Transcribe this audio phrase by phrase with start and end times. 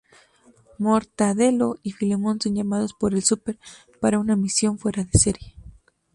[0.79, 3.59] Mortadelo y Filemón son llamados por el Súper,
[3.99, 5.55] para una misión "fuera de serie".